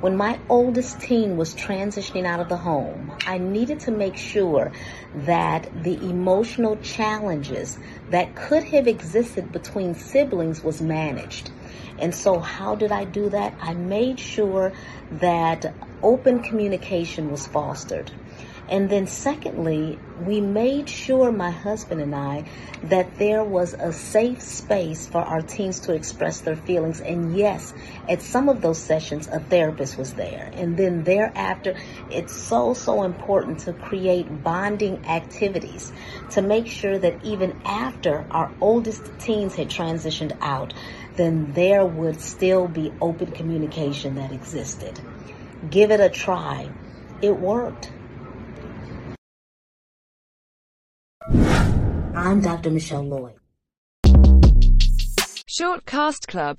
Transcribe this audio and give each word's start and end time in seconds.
When 0.00 0.16
my 0.16 0.38
oldest 0.48 0.98
teen 1.00 1.36
was 1.36 1.54
transitioning 1.54 2.24
out 2.24 2.40
of 2.40 2.48
the 2.48 2.56
home, 2.56 3.12
I 3.26 3.36
needed 3.36 3.80
to 3.80 3.90
make 3.90 4.16
sure 4.16 4.72
that 5.14 5.68
the 5.82 6.02
emotional 6.08 6.78
challenges 6.78 7.78
that 8.08 8.34
could 8.34 8.64
have 8.64 8.88
existed 8.88 9.52
between 9.52 9.94
siblings 9.94 10.64
was 10.64 10.80
managed. 10.80 11.50
And 11.98 12.14
so, 12.14 12.38
how 12.38 12.76
did 12.76 12.92
I 12.92 13.04
do 13.04 13.28
that? 13.28 13.52
I 13.60 13.74
made 13.74 14.18
sure 14.18 14.72
that 15.10 15.74
open 16.02 16.42
communication 16.42 17.30
was 17.30 17.46
fostered. 17.46 18.10
And 18.70 18.88
then, 18.88 19.08
secondly, 19.08 19.98
we 20.24 20.40
made 20.40 20.88
sure, 20.88 21.32
my 21.32 21.50
husband 21.50 22.00
and 22.00 22.14
I, 22.14 22.44
that 22.84 23.18
there 23.18 23.42
was 23.42 23.74
a 23.74 23.92
safe 23.92 24.40
space 24.40 25.08
for 25.08 25.18
our 25.18 25.42
teens 25.42 25.80
to 25.80 25.92
express 25.92 26.42
their 26.42 26.54
feelings. 26.54 27.00
And 27.00 27.36
yes, 27.36 27.74
at 28.08 28.22
some 28.22 28.48
of 28.48 28.62
those 28.62 28.78
sessions, 28.78 29.26
a 29.26 29.40
therapist 29.40 29.98
was 29.98 30.14
there. 30.14 30.52
And 30.54 30.76
then 30.76 31.02
thereafter, 31.02 31.76
it's 32.12 32.32
so, 32.32 32.72
so 32.74 33.02
important 33.02 33.58
to 33.60 33.72
create 33.72 34.44
bonding 34.44 35.04
activities 35.04 35.92
to 36.30 36.40
make 36.40 36.68
sure 36.68 36.96
that 36.96 37.24
even 37.24 37.60
after 37.64 38.24
our 38.30 38.52
oldest 38.60 39.02
teens 39.18 39.56
had 39.56 39.68
transitioned 39.68 40.36
out, 40.40 40.74
then 41.16 41.52
there 41.54 41.84
would 41.84 42.20
still 42.20 42.68
be 42.68 42.92
open 43.00 43.32
communication 43.32 44.14
that 44.14 44.30
existed. 44.30 45.00
Give 45.68 45.90
it 45.90 46.00
a 46.00 46.08
try. 46.08 46.70
It 47.20 47.38
worked. 47.38 47.92
I'm 52.14 52.40
Dr. 52.40 52.70
Michelle 52.70 53.02
Lloyd. 53.02 53.34
Short 55.46 55.84
Cast 55.84 56.26
Club 56.26 56.58